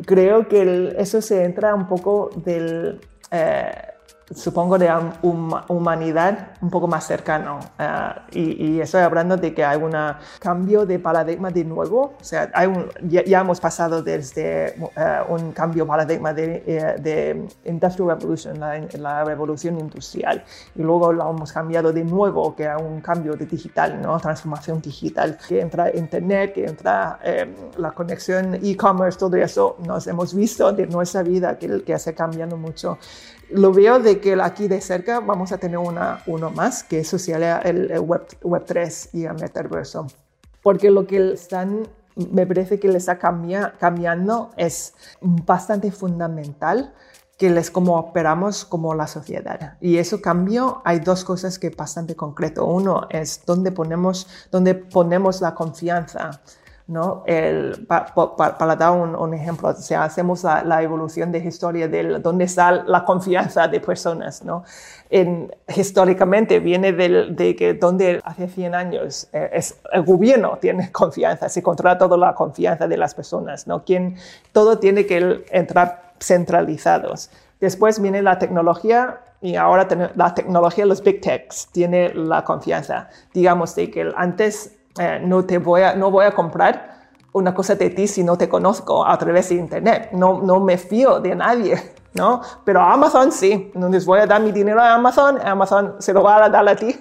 creo 0.06 0.48
que 0.48 0.94
eso 0.96 1.20
se 1.20 1.44
entra 1.44 1.74
un 1.74 1.86
poco 1.86 2.30
del... 2.36 3.00
Eh, 3.30 3.91
supongo, 4.34 4.78
de 4.78 4.90
una 5.22 5.64
humanidad 5.68 6.56
un 6.60 6.70
poco 6.70 6.86
más 6.86 7.06
cercano. 7.06 7.60
Ah, 7.78 8.26
y, 8.32 8.80
estoy 8.80 9.02
hablando 9.02 9.36
de 9.36 9.54
que 9.54 9.64
hay 9.64 9.80
un 9.80 9.92
cambio 10.38 10.86
de 10.86 10.98
paradigma 10.98 11.50
de 11.50 11.64
nuevo. 11.64 12.14
O 12.20 12.24
sea, 12.24 12.50
ya, 13.02 13.40
hemos 13.40 13.60
pasado 13.60 14.02
desde 14.02 14.74
ah, 14.96 15.24
un 15.28 15.52
cambio 15.52 15.86
paradigma 15.86 16.32
de, 16.32 16.62
eh, 16.66 16.96
de 17.00 17.46
Industrial 17.64 18.08
Revolution, 18.10 18.58
la, 18.58 19.24
revolución 19.24 19.78
industrial, 19.78 20.44
y 20.74 20.82
luego 20.82 21.12
lo 21.12 21.30
hemos 21.30 21.52
cambiado 21.52 21.92
de 21.92 22.04
nuevo, 22.04 22.54
que 22.54 22.66
hay 22.68 22.82
un 22.82 23.00
cambio 23.00 23.34
de 23.34 23.46
digital, 23.46 24.00
¿no? 24.00 24.18
transformación 24.18 24.80
digital, 24.80 25.38
que 25.46 25.60
entra 25.60 25.94
Internet, 25.94 26.54
que 26.54 26.64
entra 26.64 27.18
eh, 27.22 27.54
la 27.76 27.92
conexión 27.92 28.54
e-commerce, 28.62 29.18
todo 29.18 29.36
eso 29.36 29.76
nos 29.86 30.06
hemos 30.06 30.34
visto 30.34 30.72
de 30.72 30.86
nuestra 30.86 31.22
vida 31.22 31.58
que, 31.58 31.82
que 31.82 31.92
está 31.92 32.12
cambiando 32.12 32.56
mucho 32.56 32.98
lo 33.54 33.72
veo 33.72 33.98
de 33.98 34.20
que 34.20 34.40
aquí 34.40 34.68
de 34.68 34.80
cerca 34.80 35.20
vamos 35.20 35.52
a 35.52 35.58
tener 35.58 35.78
una, 35.78 36.22
uno 36.26 36.50
más, 36.50 36.84
que 36.84 37.00
eso 37.00 37.18
sería 37.18 37.58
el, 37.58 37.98
web, 38.00 38.26
web 38.42 38.64
3 38.64 39.10
y 39.14 39.24
el 39.24 39.34
metaverso. 39.34 40.06
Porque 40.62 40.90
lo 40.90 41.06
que 41.06 41.32
están, 41.32 41.88
me 42.14 42.46
parece 42.46 42.78
que 42.78 42.88
le 42.88 42.98
está 42.98 43.18
cambiando 43.18 44.50
es 44.56 44.94
bastante 45.20 45.90
fundamental 45.90 46.92
que 47.38 47.50
les 47.50 47.70
como 47.70 47.98
operamos 47.98 48.64
como 48.64 48.94
la 48.94 49.06
sociedad. 49.06 49.76
Y 49.80 49.96
eso 49.96 50.20
cambio, 50.20 50.80
hay 50.84 51.00
dos 51.00 51.24
cosas 51.24 51.58
que 51.58 51.68
es 51.68 51.76
bastante 51.76 52.14
concreto. 52.14 52.66
Uno 52.66 53.08
es 53.10 53.42
dónde 53.44 53.72
ponemos, 53.72 54.28
dónde 54.50 54.74
ponemos 54.74 55.40
la 55.40 55.54
confianza 55.54 56.42
¿no? 56.86 57.22
El, 57.26 57.86
para 57.86 58.76
dar 58.76 58.92
un, 58.92 59.34
ejemplo, 59.34 59.68
o 59.68 59.74
sea, 59.74 60.04
hacemos 60.04 60.44
la, 60.44 60.82
evolución 60.82 61.30
de 61.30 61.38
historia 61.38 61.88
de 61.88 62.18
dónde 62.18 62.44
está 62.44 62.72
la 62.72 63.04
confianza 63.04 63.68
de 63.68 63.80
personas, 63.80 64.44
¿no? 64.44 64.64
En, 65.10 65.54
históricamente 65.76 66.58
viene 66.60 66.92
de 66.92 67.56
que 67.56 67.74
donde 67.74 68.20
hace 68.24 68.48
100 68.48 68.74
años 68.74 69.28
eh, 69.32 69.50
es, 69.52 69.80
el 69.92 70.02
gobierno 70.02 70.58
tiene 70.60 70.90
confianza, 70.92 71.48
se 71.48 71.62
controla 71.62 71.98
toda 71.98 72.16
la 72.16 72.34
confianza 72.34 72.88
de 72.88 72.96
las 72.96 73.14
personas, 73.14 73.66
¿no? 73.66 73.84
Quien, 73.84 74.16
todo 74.52 74.78
tiene 74.78 75.06
que 75.06 75.44
entrar 75.50 76.12
centralizados. 76.20 77.30
Después 77.60 78.00
viene 78.00 78.22
la 78.22 78.38
tecnología 78.38 79.20
y 79.40 79.56
ahora 79.56 79.88
la 80.14 80.34
tecnología, 80.34 80.86
los 80.86 81.02
big 81.02 81.20
techs, 81.20 81.68
tiene 81.72 82.14
la 82.14 82.44
confianza. 82.44 83.08
Digamos 83.34 83.74
de 83.74 83.90
que 83.90 84.12
antes 84.16 84.78
eh, 84.98 85.20
no, 85.22 85.44
te 85.44 85.58
voy 85.58 85.82
a, 85.82 85.94
no 85.94 86.10
voy 86.10 86.24
a 86.24 86.32
comprar 86.32 86.92
una 87.32 87.54
cosa 87.54 87.74
de 87.74 87.90
ti 87.90 88.06
si 88.06 88.22
no 88.22 88.36
te 88.36 88.48
conozco 88.48 89.06
a 89.06 89.16
través 89.16 89.48
de 89.48 89.56
Internet. 89.56 90.10
No, 90.12 90.40
no 90.42 90.60
me 90.60 90.76
fío 90.76 91.20
de 91.20 91.34
nadie, 91.34 91.94
¿no? 92.14 92.40
Pero 92.64 92.80
Amazon 92.80 93.32
sí. 93.32 93.70
No 93.74 93.88
les 93.88 94.04
voy 94.04 94.20
a 94.20 94.26
dar 94.26 94.40
mi 94.40 94.52
dinero 94.52 94.80
a 94.80 94.94
Amazon, 94.94 95.38
Amazon 95.44 95.96
se 95.98 96.12
lo 96.12 96.22
va 96.22 96.44
a 96.44 96.48
dar 96.48 96.68
a 96.68 96.76
ti, 96.76 96.98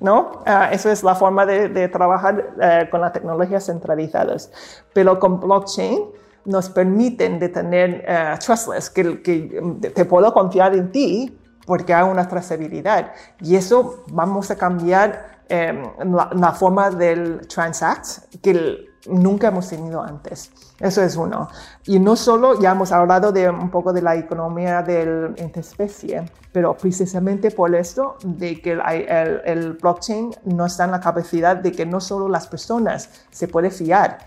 ¿no? 0.00 0.42
Uh, 0.46 0.72
eso 0.72 0.90
es 0.90 1.02
la 1.02 1.14
forma 1.14 1.44
de, 1.44 1.88
trabajar 1.88 2.54
uh, 2.56 2.90
con 2.90 3.00
las 3.02 3.12
tecnologías 3.12 3.66
centralizadas. 3.66 4.50
Pero 4.94 5.18
con 5.18 5.38
blockchain 5.38 6.00
nos 6.46 6.70
permiten 6.70 7.38
de 7.38 7.50
tener 7.50 8.04
uh, 8.08 8.38
trustless, 8.38 8.88
que, 8.88 9.20
que 9.20 9.90
te 9.94 10.04
puedo 10.06 10.32
confiar 10.32 10.74
en 10.74 10.90
ti 10.90 11.38
porque 11.66 11.92
hay 11.92 12.08
una 12.08 12.26
trazabilidad. 12.26 13.12
Y 13.40 13.56
eso 13.56 14.02
vamos 14.10 14.50
a 14.50 14.56
cambiar 14.56 15.37
Em, 15.50 15.82
la, 16.12 16.52
forma 16.52 16.90
del 16.90 17.46
transact 17.48 18.34
que 18.42 18.90
nunca 19.08 19.48
hemos 19.48 19.66
tenido 19.66 20.02
antes. 20.02 20.50
Eso 20.78 21.02
es 21.02 21.16
uno. 21.16 21.48
Y 21.86 21.98
no 21.98 22.16
solo, 22.16 22.60
ya 22.60 22.72
hemos 22.72 22.92
hablado 22.92 23.32
de 23.32 23.48
un 23.48 23.70
poco 23.70 23.94
de 23.94 24.02
la 24.02 24.14
economía 24.14 24.82
del 24.82 25.34
interespecie, 25.38 26.30
pero 26.52 26.76
precisamente 26.76 27.50
por 27.50 27.74
esto 27.74 28.16
de 28.22 28.60
que 28.60 28.72
el, 28.72 29.40
el, 29.46 29.72
blockchain 29.72 30.34
no 30.44 30.66
está 30.66 30.84
en 30.84 30.90
la 30.90 31.00
capacidad 31.00 31.56
de 31.56 31.72
que 31.72 31.86
no 31.86 31.98
solo 31.98 32.28
las 32.28 32.46
personas 32.46 33.08
se 33.30 33.48
pueden 33.48 33.72
fiar, 33.72 34.18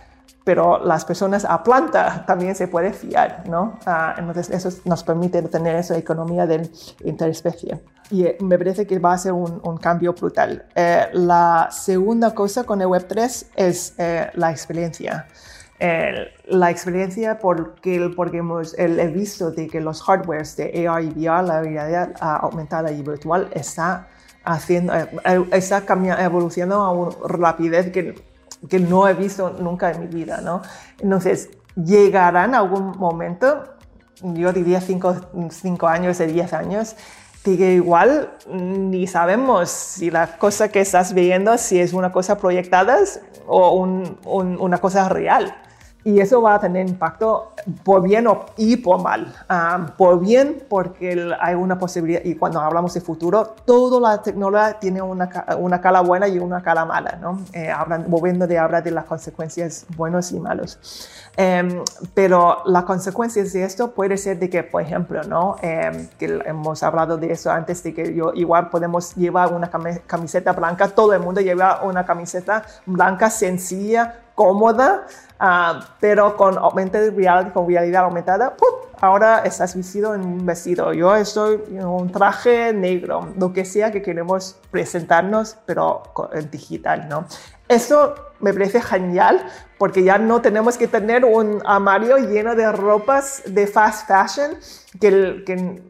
pero 0.43 0.83
las 0.83 1.05
personas 1.05 1.45
a 1.45 1.63
planta 1.63 2.25
también 2.25 2.55
se 2.55 2.67
puede 2.67 2.93
fiar, 2.93 3.43
¿no? 3.47 3.77
Ah, 3.85 4.15
entonces 4.17 4.49
eso 4.49 4.81
nos 4.85 5.03
permite 5.03 5.41
tener 5.43 5.75
esa 5.75 5.97
economía 5.97 6.47
del 6.47 6.71
interespecie. 7.03 7.79
Y 8.09 8.25
eh, 8.25 8.37
me 8.41 8.57
parece 8.57 8.87
que 8.87 8.97
va 8.99 9.13
a 9.13 9.17
ser 9.17 9.33
un, 9.33 9.61
un 9.63 9.79
brutal. 10.19 10.65
Eh, 10.75 11.07
la 11.13 11.69
segunda 11.71 12.33
cosa 12.33 12.63
con 12.63 12.81
el 12.81 12.87
Web3 12.87 13.45
es 13.55 13.93
eh, 13.97 14.29
la 14.33 14.51
experiencia. 14.51 15.27
la 16.45 16.69
experiencia 16.69 17.39
porque, 17.39 18.11
porque 18.15 18.37
hemos 18.37 18.77
he 18.77 19.07
visto 19.07 19.51
de 19.51 19.67
que 19.67 19.79
los 19.79 20.03
hardwares 20.03 20.55
de 20.55 20.87
AR 20.87 21.03
y 21.03 21.09
VR, 21.09 21.43
la 21.43 21.61
realidad 21.61 22.13
aumentada 22.19 22.91
y 22.91 23.01
virtual, 23.01 23.49
está 23.51 24.07
haciendo, 24.43 24.93
está 25.51 25.83
evolucionando 26.19 26.83
a 26.83 26.91
una 26.91 27.15
rapidez 27.27 27.91
que 27.91 28.30
que 28.69 28.79
no 28.79 29.07
he 29.07 29.13
visto 29.13 29.55
nunca 29.59 29.91
en 29.91 30.01
mi 30.01 30.07
vida, 30.07 30.41
¿no? 30.41 30.61
Entonces, 30.99 31.49
llegarán 31.75 32.53
algún 32.53 32.97
momento, 32.97 33.63
yo 34.21 34.53
diría 34.53 34.81
5 34.81 35.87
años, 35.87 36.17
10 36.17 36.53
años, 36.53 36.95
que 37.43 37.73
igual 37.73 38.37
ni 38.47 39.07
sabemos 39.07 39.69
si 39.69 40.11
la 40.11 40.37
cosa 40.37 40.69
que 40.69 40.79
estás 40.81 41.13
viendo, 41.13 41.57
si 41.57 41.79
es 41.79 41.91
una 41.93 42.11
cosa 42.11 42.37
proyectada 42.37 42.99
o 43.47 43.75
una 43.79 44.77
cosa 44.77 45.09
real. 45.09 45.55
Y 46.03 46.19
eso 46.19 46.41
va 46.41 46.55
a 46.55 46.59
tener 46.59 46.87
impacto 46.87 47.53
por 47.83 48.01
bien 48.01 48.27
y 48.57 48.77
por 48.77 49.01
mal. 49.01 49.33
por 49.97 50.19
bien 50.19 50.63
porque 50.67 51.31
hay 51.39 51.55
una 51.55 51.77
posibilidad, 51.77 52.21
y 52.23 52.35
cuando 52.35 52.59
hablamos 52.59 52.93
de 52.93 53.01
futuro, 53.01 53.55
toda 53.65 53.99
la 53.99 54.21
tecnología 54.21 54.79
tiene 54.79 55.01
una, 55.01 55.29
una 55.57 55.79
cara 55.79 56.01
buena 56.01 56.27
y 56.27 56.39
una 56.39 56.61
cara 56.61 56.85
mala, 56.85 57.17
¿no? 57.21 57.39
Eh, 57.53 57.71
volviendo 58.07 58.47
de 58.47 58.57
hablar 58.57 58.83
de 58.83 58.91
las 58.91 59.05
consecuencias 59.05 59.85
buenos 59.95 60.31
y 60.31 60.39
malos. 60.39 60.79
Em, 61.37 61.83
pero 62.13 62.63
las 62.65 62.83
consecuencias 62.83 63.53
de 63.53 63.63
esto 63.63 63.91
puede 63.91 64.17
ser 64.17 64.39
de 64.39 64.49
que, 64.49 64.63
por 64.63 64.81
ejemplo, 64.81 65.23
¿no? 65.23 65.55
Em, 65.61 66.07
que 66.17 66.41
hemos 66.45 66.83
hablado 66.83 67.17
de 67.17 67.31
eso 67.31 67.51
antes, 67.51 67.83
de 67.83 67.93
que 67.93 68.13
yo 68.13 68.31
igual 68.33 68.69
podemos 68.69 69.15
llevar 69.15 69.53
una 69.53 69.69
camiseta 70.07 70.51
blanca, 70.53 70.89
todo 70.89 71.13
el 71.13 71.21
mundo 71.21 71.41
lleva 71.41 71.81
una 71.83 72.05
camiseta 72.05 72.63
blanca 72.85 73.29
sencilla, 73.29 74.20
cómoda, 74.35 75.05
ah, 75.39 75.79
pero 75.99 76.35
con 76.35 76.57
augmented 76.57 77.15
reality, 77.15 77.51
con 77.51 77.67
realidad 77.67 78.03
aumentada, 78.03 78.55
ahora 79.01 79.39
estás 79.43 79.75
vestido 79.75 80.15
en 80.15 80.25
un 80.25 80.45
vestido. 80.45 80.93
Yo 80.93 81.15
estoy 81.15 81.61
en 81.69 81.85
un 81.85 82.11
traje 82.11 82.73
negro, 82.73 83.33
lo 83.37 83.51
que 83.51 83.65
sea 83.65 83.91
que 83.91 84.01
queremos 84.01 84.57
presentarnos, 84.69 85.57
pero 85.65 86.03
en 86.33 86.49
digital, 86.49 87.07
¿no? 87.09 87.25
Eso 87.67 88.15
me 88.39 88.53
parece 88.53 88.81
genial 88.81 89.45
porque 89.77 90.03
ya 90.03 90.17
no 90.17 90.41
tenemos 90.41 90.77
que 90.77 90.87
tener 90.87 91.23
un 91.23 91.61
armario 91.65 92.17
lleno 92.17 92.53
de 92.55 92.71
ropas 92.71 93.43
de 93.45 93.65
fast 93.65 94.07
fashion 94.07 94.57
que, 94.99 95.43
que 95.45 95.81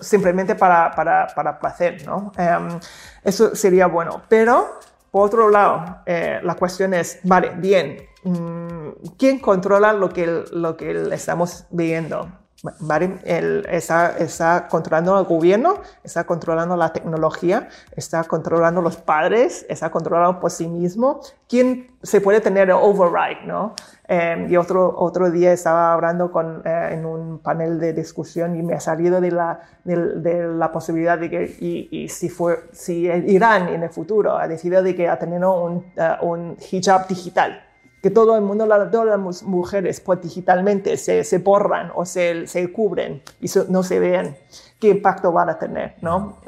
simplemente 0.00 0.54
para, 0.54 0.90
para, 0.90 1.28
para 1.28 1.58
placer, 1.58 2.04
¿no? 2.04 2.32
Em, 2.36 2.80
eso 3.22 3.54
sería 3.54 3.86
bueno. 3.86 4.22
Pero 4.28 4.80
por 5.10 5.26
otro 5.26 5.50
lado, 5.50 6.02
eh, 6.06 6.40
la 6.42 6.54
cuestión 6.54 6.94
es, 6.94 7.20
vale, 7.24 7.52
bien, 7.56 7.96
mm, 8.22 9.16
¿quién 9.18 9.38
controla 9.38 9.92
lo 9.92 10.08
que, 10.10 10.44
lo 10.52 10.76
que 10.76 11.08
estamos 11.12 11.66
viendo? 11.70 12.39
¿Vale? 12.80 13.18
Él 13.24 13.66
está, 13.70 14.68
controlando 14.68 15.18
el 15.18 15.24
gobierno, 15.24 15.76
está 16.04 16.24
controlando 16.24 16.76
la 16.76 16.92
tecnología, 16.92 17.68
está 17.96 18.22
controlando 18.24 18.82
los 18.82 18.98
padres, 18.98 19.64
está 19.70 19.90
controlando 19.90 20.40
por 20.40 20.50
sí 20.50 20.68
mismo. 20.68 21.20
¿Quién 21.48 21.90
se 22.02 22.20
puede 22.20 22.40
tener 22.40 22.68
el 22.68 22.76
override? 22.76 23.46
¿no? 23.46 23.74
Eh, 24.06 24.46
y 24.50 24.56
otro, 24.58 24.94
otro 24.98 25.30
día 25.30 25.52
estaba 25.52 25.94
hablando 25.94 26.30
con, 26.30 26.60
eh, 26.66 26.88
en 26.92 27.06
un 27.06 27.38
panel 27.38 27.80
de 27.80 27.94
discusión 27.94 28.54
y 28.54 28.62
me 28.62 28.74
ha 28.74 28.80
salido 28.80 29.22
de 29.22 29.30
la, 29.30 29.60
de, 29.84 30.46
la 30.48 30.70
posibilidad 30.70 31.18
de 31.18 31.30
que 31.30 31.56
y, 31.60 32.08
si, 32.10 32.28
fue, 32.28 32.64
si 32.72 33.06
Irán 33.06 33.68
en 33.68 33.84
el 33.84 33.90
futuro 33.90 34.36
ha 34.36 34.46
decidido 34.46 34.82
de 34.82 34.94
que 34.94 35.08
ha 35.08 35.18
tenido 35.18 35.64
un, 35.64 35.92
eh, 35.96 36.16
un 36.20 36.58
hijab 36.70 37.06
digital, 37.08 37.62
que 38.02 38.10
todo 38.10 38.34
el 38.36 38.42
mundo, 38.42 38.66
todas 38.90 39.06
las 39.06 39.42
mujeres 39.42 40.00
pues, 40.00 40.22
digitalmente 40.22 40.96
se, 40.96 41.38
borran 41.38 41.92
o 41.94 42.04
se, 42.04 42.46
cubren 42.72 43.22
y 43.40 43.46
no 43.68 43.82
se 43.82 43.98
ven, 43.98 44.36
¿qué 44.78 44.88
impacto 44.88 45.32
van 45.32 45.50
a 45.50 45.58
tener? 45.58 45.96
¿no? 46.00 46.38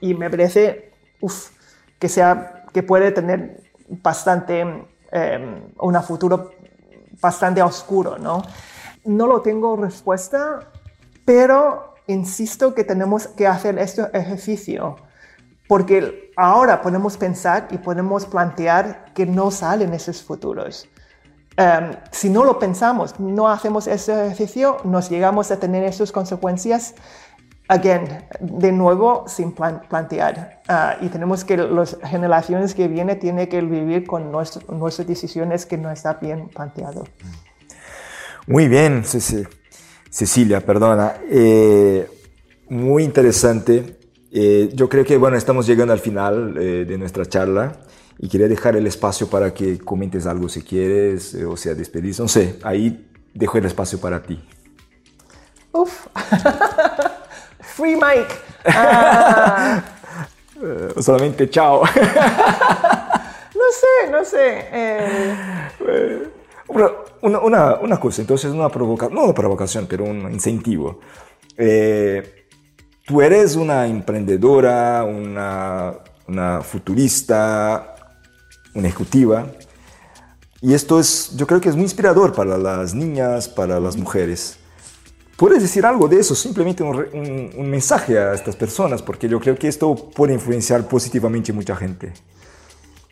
Y 0.00 0.14
me 0.14 0.30
parece 0.30 0.92
que, 1.98 2.08
sea, 2.08 2.64
que 2.72 2.82
puede 2.82 3.10
tener 3.10 3.62
bastante, 3.88 4.64
um, 4.64 4.84
un 5.80 6.02
futuro 6.02 6.52
bastante 7.20 7.62
oscuro, 7.62 8.18
¿no? 8.18 8.42
No 9.04 9.26
lo 9.26 9.40
tengo 9.40 9.76
respuesta, 9.76 10.60
pero 11.24 11.94
insisto 12.06 12.74
que 12.74 12.84
tenemos 12.84 13.26
que 13.28 13.46
hacer 13.46 13.78
este 13.78 14.02
ejercicio, 14.12 14.96
porque 15.68 16.32
ahora 16.36 16.82
podemos 16.82 17.16
pensar 17.16 17.68
y 17.70 17.78
podemos 17.78 18.26
plantear 18.26 19.12
que 19.14 19.26
no 19.26 19.50
salen 19.50 19.94
esos 19.94 20.22
futuros. 20.22 20.88
Em, 21.56 21.92
si 22.10 22.28
no 22.28 22.44
lo 22.44 22.58
pensamos, 22.58 23.18
no 23.18 23.48
hacemos 23.48 23.86
ese 23.86 24.26
ejercicio, 24.26 24.78
nos 24.84 25.08
llegamos 25.08 25.50
a 25.50 25.58
tener 25.58 25.84
esas 25.84 26.12
consecuencias 26.12 26.94
again, 27.68 28.06
de 28.40 28.72
nuevo, 28.72 29.24
sin 29.26 29.52
plantear. 29.52 30.62
Ah, 30.68 30.96
y 31.00 31.08
tenemos 31.08 31.44
que, 31.44 31.56
las 31.56 31.96
generaciones 32.04 32.74
que 32.74 32.88
vienen 32.88 33.18
tienen 33.18 33.48
que 33.48 33.60
vivir 33.60 34.06
con 34.06 34.30
nuestras 34.30 35.06
decisiones 35.06 35.66
que 35.66 35.76
no 35.76 35.90
están 35.90 36.18
bien 36.20 36.48
planteado. 36.48 37.04
Muy 38.46 38.68
bien, 38.68 39.02
Cecilia, 40.10 40.60
perdona. 40.60 41.14
Eh, 41.28 42.08
muy 42.68 43.02
interesante. 43.02 43.96
Eh, 44.32 44.70
yo 44.74 44.88
creo 44.88 45.04
que, 45.04 45.16
bueno, 45.16 45.36
estamos 45.36 45.66
llegando 45.66 45.92
al 45.92 46.00
final 46.00 46.56
eh, 46.58 46.84
de 46.86 46.98
nuestra 46.98 47.26
charla 47.26 47.78
y 48.18 48.28
quería 48.28 48.48
dejar 48.48 48.76
el 48.76 48.86
espacio 48.86 49.28
para 49.28 49.52
que 49.54 49.78
comentes 49.78 50.26
algo 50.26 50.48
si 50.48 50.62
quieres, 50.62 51.34
o 51.34 51.56
sea, 51.56 51.74
despedirse. 51.74 52.22
No 52.22 52.28
sé, 52.28 52.58
ahí 52.62 53.08
dejo 53.34 53.58
el 53.58 53.66
espacio 53.66 54.00
para 54.00 54.22
ti. 54.22 54.42
Uf. 55.72 56.06
Free 57.60 57.94
Mike. 57.96 58.34
Ah. 58.64 59.82
Eh, 60.62 60.94
solamente 61.02 61.50
chao. 61.50 61.82
no 63.54 63.66
sé, 63.72 64.10
no 64.10 64.24
sé. 64.24 64.68
Eh. 64.72 66.28
Una, 66.68 66.90
una, 67.40 67.74
una, 67.76 68.00
cosa, 68.00 68.22
entonces 68.22 68.50
una 68.50 68.68
provocación, 68.68 69.14
no 69.14 69.24
una 69.24 69.34
provocación, 69.34 69.86
pero 69.86 70.04
un 70.04 70.32
incentivo. 70.32 71.00
Eh, 71.56 72.35
tú 73.06 73.22
eres 73.22 73.56
una 73.56 73.86
emprendedora, 73.86 75.04
una, 75.04 75.94
una 76.26 76.60
futurista, 76.60 77.94
una 78.74 78.88
ejecutiva. 78.88 79.46
Y 80.60 80.74
esto 80.74 80.98
es, 80.98 81.36
yo 81.36 81.46
creo 81.46 81.60
que 81.60 81.68
es 81.68 81.76
muy 81.76 81.84
inspirador 81.84 82.34
para 82.34 82.58
las 82.58 82.94
niñas, 82.94 83.48
para 83.48 83.78
las 83.78 83.96
mujeres. 83.96 84.58
¿Puedes 85.36 85.62
decir 85.62 85.84
algo 85.84 86.08
de 86.08 86.18
eso? 86.18 86.34
Simplemente 86.34 86.82
un, 86.82 87.70
mensaje 87.70 88.18
a 88.18 88.32
estas 88.32 88.56
personas, 88.56 89.02
porque 89.02 89.28
yo 89.28 89.38
creo 89.38 89.54
que 89.54 89.68
esto 89.68 89.94
puede 89.94 90.32
influenciar 90.32 90.88
positivamente 90.88 91.52
a 91.52 91.54
mucha 91.54 91.76
gente. 91.76 92.12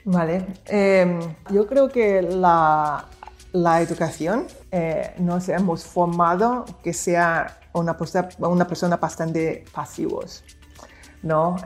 Vale. 0.06 0.46
Em, 0.66 1.20
yo 1.50 1.66
creo 1.66 1.88
que 1.88 2.22
la, 2.22 3.06
la 3.54 3.80
educación 3.80 4.49
eh, 4.73 5.14
nos 5.18 5.49
hemos 5.49 5.84
formado 5.84 6.64
que 6.82 6.92
sea 6.92 7.61
una, 7.73 7.96
una 8.40 8.66
persona 8.66 8.96
bastante 8.96 9.64
pasivos. 9.73 10.42
¿no? 11.23 11.56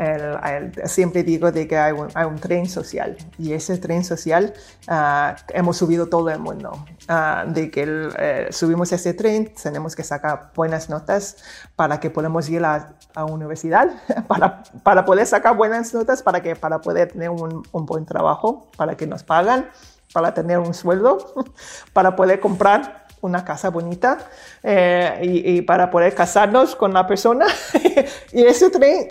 siempre 0.84 1.24
digo 1.24 1.50
de 1.50 1.66
que 1.66 1.76
hay 1.76 1.92
un, 1.92 2.36
tren 2.36 2.68
social 2.68 3.16
y 3.38 3.54
ese 3.54 3.76
tren 3.78 4.04
social 4.04 4.54
ah, 4.86 5.34
hemos 5.48 5.78
subido 5.78 6.08
todo 6.08 6.30
el 6.30 6.38
mundo. 6.38 6.84
Ah, 7.08 7.44
de 7.48 7.68
que 7.68 8.10
eh, 8.18 8.48
subimos 8.50 8.92
ese 8.92 9.14
tren, 9.14 9.52
tenemos 9.60 9.96
que 9.96 10.04
sacar 10.04 10.52
buenas 10.54 10.88
notas 10.88 11.38
para 11.74 11.98
que 11.98 12.08
podamos 12.08 12.48
ir 12.48 12.64
a, 12.64 12.94
la 13.16 13.24
universidad, 13.24 13.90
para, 14.28 14.62
para, 14.84 15.04
poder 15.04 15.26
sacar 15.26 15.56
buenas 15.56 15.92
notas, 15.92 16.22
para, 16.22 16.40
que, 16.40 16.54
para 16.54 16.80
poder 16.80 17.10
tener 17.10 17.30
un, 17.30 17.66
un 17.72 17.86
buen 17.86 18.06
trabajo, 18.06 18.68
para 18.76 18.96
que 18.96 19.08
nos 19.08 19.24
pagan, 19.24 19.66
para 20.12 20.34
tener 20.34 20.58
un 20.58 20.74
sueldo, 20.74 21.18
para 21.92 22.16
poder 22.16 22.40
comprar 22.40 23.06
una 23.20 23.44
casa 23.44 23.70
bonita 23.70 24.18
eh, 24.62 25.42
y, 25.44 25.62
para 25.62 25.90
poder 25.90 26.14
casarnos 26.14 26.76
con 26.76 26.92
la 26.92 27.06
persona. 27.06 27.46
y 28.32 28.42
ese 28.42 28.70
tren 28.70 29.08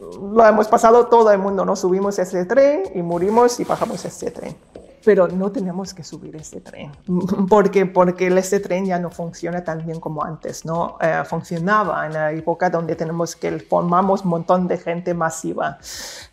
lo 0.00 0.46
hemos 0.46 0.68
pasado 0.68 1.06
todo 1.06 1.30
el 1.30 1.38
mundo, 1.38 1.64
¿no? 1.64 1.74
Subimos 1.74 2.18
ese 2.18 2.44
tren 2.44 2.84
y 2.94 3.02
morimos 3.02 3.58
y 3.60 3.64
bajamos 3.64 4.04
ese 4.04 4.30
tren. 4.30 4.56
Pero 5.04 5.28
no 5.28 5.50
tenemos 5.50 5.94
que 5.94 6.04
subir 6.04 6.36
ese 6.36 6.60
tren, 6.60 6.92
porque, 7.48 7.86
porque 7.86 8.26
este 8.26 8.60
tren 8.60 8.84
ya 8.84 8.98
no 8.98 9.10
funciona 9.10 9.64
tan 9.64 9.84
bien 9.86 10.00
como 10.00 10.24
antes, 10.24 10.64
¿no? 10.64 10.98
Eh, 11.00 11.22
funcionaba 11.24 12.06
en 12.06 12.12
la 12.12 12.32
época 12.32 12.68
donde 12.68 12.96
tenemos 12.96 13.36
que 13.36 13.58
formamos 13.60 14.22
un 14.24 14.30
montón 14.30 14.68
de 14.68 14.76
gente 14.76 15.14
masiva, 15.14 15.78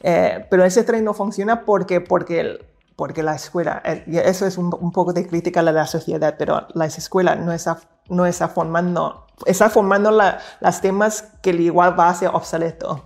eh, 0.02 0.46
pero 0.50 0.66
ese 0.66 0.84
tren 0.84 1.04
no 1.04 1.14
funciona 1.14 1.64
porque, 1.64 2.02
porque 2.02 2.60
porque 2.96 3.24
la 3.24 3.36
escuela, 3.36 3.82
eh, 3.86 4.04
eso 4.26 4.46
es 4.46 4.58
un, 4.58 4.70
poco 4.92 5.14
de 5.14 5.28
crítica 5.28 5.60
a 5.60 5.64
la 5.64 5.86
sociedad, 5.88 6.36
pero 6.38 6.68
la 6.74 6.86
escuela 6.86 7.36
no 7.36 7.52
está, 7.52 7.80
no 8.10 8.26
está 8.26 8.48
formando, 8.48 9.26
está 9.46 9.70
formando 9.70 10.12
las 10.12 10.82
temas 10.82 11.30
que 11.42 11.52
igual 11.52 12.00
va 12.00 12.10
a 12.10 12.14
ser 12.14 12.30
obsoleto. 12.30 13.04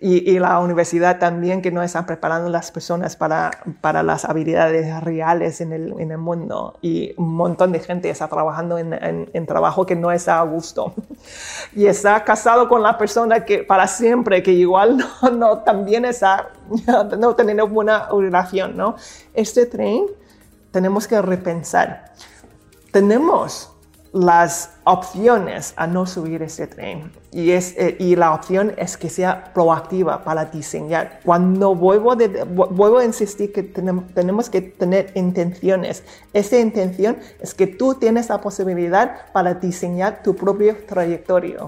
Y, 0.00 0.38
la 0.38 0.60
universidad 0.60 1.18
también 1.18 1.60
que 1.60 1.72
no 1.72 1.82
están 1.82 2.06
preparando 2.06 2.48
las 2.50 2.70
personas 2.70 3.16
para, 3.16 3.50
para 3.80 4.04
las 4.04 4.24
habilidades 4.24 5.02
reales 5.02 5.60
en 5.60 5.72
el, 5.72 5.92
en 5.98 6.12
el, 6.12 6.18
mundo. 6.18 6.78
Y 6.80 7.14
un 7.16 7.34
montón 7.34 7.72
de 7.72 7.80
gente 7.80 8.08
está 8.08 8.28
trabajando 8.28 8.78
en, 8.78 8.92
en, 9.32 9.46
trabajo 9.46 9.86
que 9.86 9.96
no 9.96 10.12
está 10.12 10.38
a 10.38 10.44
gusto. 10.44 10.94
Y 11.74 11.86
está 11.86 12.22
casado 12.22 12.68
con 12.68 12.80
la 12.80 12.96
persona 12.96 13.44
que 13.44 13.64
para 13.64 13.88
siempre 13.88 14.40
que 14.40 14.52
igual 14.52 14.98
no, 14.98 15.30
no 15.30 15.58
también 15.58 16.04
está 16.04 16.50
no 17.18 17.34
teniendo 17.34 17.66
buena 17.66 18.08
relación 18.10 18.76
no 18.76 18.94
este 19.34 19.66
tren 19.66 20.06
tenemos 20.70 21.08
que 21.08 21.20
repensar. 21.20 22.12
Tenemos 22.92 23.72
las 24.12 24.70
opciones 24.84 25.74
a 25.76 25.86
no 25.86 26.06
subir 26.06 26.42
ese 26.42 26.66
tren. 26.66 27.12
Y, 27.30 27.50
es, 27.50 27.74
eh, 27.76 27.96
y 27.98 28.16
la 28.16 28.32
opción 28.32 28.72
es 28.76 28.96
que 28.96 29.10
sea 29.10 29.52
proactiva 29.52 30.24
para 30.24 30.46
diseñar. 30.46 31.20
Cuando 31.24 31.74
vuelvo, 31.74 32.16
vuelvo 32.46 32.98
a 32.98 33.04
insistir 33.04 33.52
que 33.52 33.62
tenemos 33.62 34.48
que 34.48 34.62
tener 34.62 35.12
intenciones. 35.14 36.04
Esa 36.32 36.58
intención 36.58 37.18
es 37.40 37.54
que 37.54 37.66
tú 37.66 37.94
tienes 37.94 38.28
la 38.28 38.40
posibilidad 38.40 39.30
para 39.32 39.54
diseñar 39.54 40.22
tu 40.22 40.34
propio 40.34 40.76
trayectoria. 40.86 41.58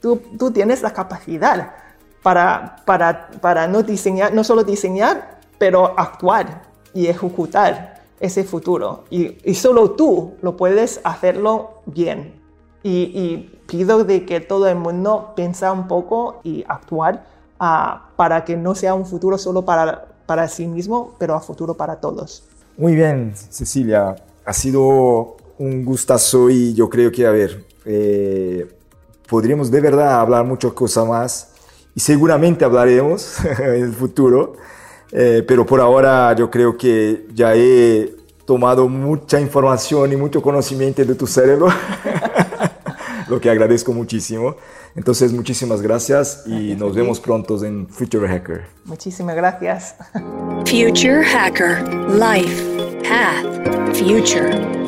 Tú, 0.00 0.22
tú 0.38 0.50
tienes 0.50 0.82
la 0.82 0.92
capacidad 0.92 1.74
para, 2.22 2.76
para, 2.84 3.30
para 3.40 3.66
no 3.66 3.82
diseñar, 3.82 4.32
no 4.32 4.44
solo 4.44 4.62
diseñar, 4.62 5.40
pero 5.58 5.98
actuar 5.98 6.62
y 6.92 7.06
ejecutar 7.08 7.93
ese 8.24 8.44
futuro. 8.44 9.04
Y, 9.10 9.54
solo 9.54 9.92
tú 9.92 10.34
lo 10.42 10.56
puedes 10.56 11.00
hacerlo 11.04 11.82
bien. 11.86 12.40
Y, 12.82 13.50
pido 13.66 14.04
de 14.04 14.26
que 14.26 14.40
todo 14.40 14.68
el 14.68 14.76
mundo 14.76 15.32
piensa 15.34 15.72
un 15.72 15.88
poco 15.88 16.40
y 16.44 16.64
actuar 16.68 17.26
ah, 17.58 18.10
para 18.16 18.44
que 18.44 18.58
no 18.58 18.74
sea 18.74 18.92
un 18.92 19.06
futuro 19.06 19.38
solo 19.38 19.62
para, 19.62 20.06
para 20.26 20.48
sí 20.48 20.66
mismo, 20.66 21.14
pero 21.18 21.34
a 21.34 21.40
futuro 21.40 21.74
para 21.74 21.96
todos. 21.96 22.44
Muy 22.76 22.94
bien, 22.94 23.32
Cecilia. 23.34 24.16
Ha 24.44 24.52
sido 24.52 25.36
un 25.58 25.84
gustazo 25.84 26.50
y 26.50 26.74
yo 26.74 26.90
creo 26.90 27.10
que, 27.10 27.26
a 27.26 27.30
ver, 27.30 27.64
eh, 27.86 28.68
podríamos 29.28 29.70
de 29.70 29.80
verdad 29.80 30.20
hablar 30.20 30.44
muchas 30.44 30.72
cosas 30.72 31.06
más 31.06 31.52
y 31.94 32.00
seguramente 32.00 32.64
hablaremos 32.64 33.36
en 33.58 33.82
el 33.84 33.92
futuro. 33.92 34.56
Eh, 35.12 35.44
pero 35.46 35.64
por 35.64 35.80
ahora 35.80 36.34
yo 36.34 36.50
creo 36.50 36.76
que 36.76 37.26
ya 37.34 37.54
he 37.54 38.14
tomado 38.44 38.88
mucha 38.88 39.40
información 39.40 40.12
y 40.12 40.16
mucho 40.16 40.42
conocimiento 40.42 41.04
de 41.04 41.14
tu 41.14 41.26
cerebro, 41.26 41.68
lo 43.28 43.40
que 43.40 43.50
agradezco 43.50 43.92
muchísimo. 43.92 44.56
Entonces, 44.96 45.32
muchísimas 45.32 45.82
gracias 45.82 46.44
y 46.46 46.76
nos 46.76 46.94
vemos 46.94 47.18
pronto 47.18 47.62
en 47.64 47.88
Future 47.88 48.28
Hacker. 48.28 48.66
Muchísimas 48.84 49.34
gracias. 49.34 49.96
Future 50.66 51.24
Hacker, 51.24 51.82
Life, 52.10 52.62
Path, 53.02 53.96
Future. 53.96 54.83